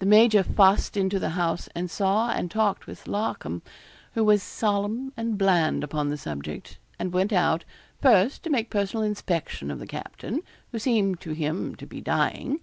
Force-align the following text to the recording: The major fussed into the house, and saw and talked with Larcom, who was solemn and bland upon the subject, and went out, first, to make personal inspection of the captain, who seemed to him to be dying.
The 0.00 0.04
major 0.04 0.42
fussed 0.42 0.98
into 0.98 1.18
the 1.18 1.30
house, 1.30 1.66
and 1.74 1.90
saw 1.90 2.28
and 2.30 2.50
talked 2.50 2.86
with 2.86 3.08
Larcom, 3.08 3.62
who 4.12 4.22
was 4.22 4.42
solemn 4.42 5.14
and 5.16 5.38
bland 5.38 5.82
upon 5.82 6.10
the 6.10 6.18
subject, 6.18 6.76
and 6.98 7.10
went 7.10 7.32
out, 7.32 7.64
first, 8.02 8.42
to 8.42 8.50
make 8.50 8.68
personal 8.68 9.02
inspection 9.02 9.70
of 9.70 9.78
the 9.78 9.86
captain, 9.86 10.42
who 10.72 10.78
seemed 10.78 11.20
to 11.22 11.30
him 11.32 11.74
to 11.76 11.86
be 11.86 12.02
dying. 12.02 12.60